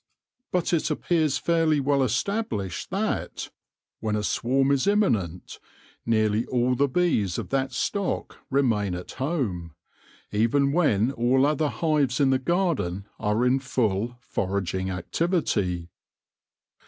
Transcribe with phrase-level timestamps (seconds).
[0.51, 3.51] But it appears fairly well established that,
[3.99, 5.59] when a swarm is imminent,
[6.07, 9.75] nearly all the bees of that stock remain at home,
[10.31, 15.91] even when all other hives in the garden are in full foraging activity.